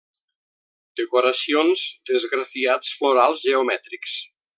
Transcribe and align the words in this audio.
Decoracions 1.01 1.83
d'esgrafiats 2.11 2.95
florals 3.03 3.45
geomètrics. 3.49 4.17